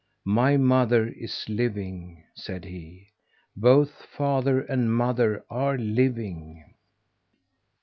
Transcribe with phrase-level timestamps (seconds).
[0.25, 3.09] "My mother is living," said he.
[3.55, 6.63] "Both father and mother are living."